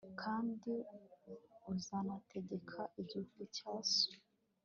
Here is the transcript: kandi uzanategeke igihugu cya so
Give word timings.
kandi 0.21 0.71
uzanategeke 1.73 2.79
igihugu 3.01 3.39
cya 3.55 3.73
so 3.93 4.09